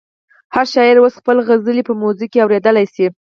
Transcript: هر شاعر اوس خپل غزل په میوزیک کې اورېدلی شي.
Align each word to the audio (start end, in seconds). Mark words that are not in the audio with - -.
هر 0.55 0.65
شاعر 0.73 0.95
اوس 0.99 1.13
خپل 1.19 1.37
غزل 1.47 1.77
په 1.87 1.93
میوزیک 2.01 2.29
کې 2.31 2.43
اورېدلی 2.43 2.85
شي. 2.93 3.07